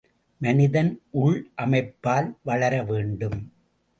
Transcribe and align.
மனிதன் 0.41 0.89
உள் 1.23 1.37
அமைப்பால் 1.55 2.29
வளர 2.43 2.83
வேண்டும். 2.83 3.39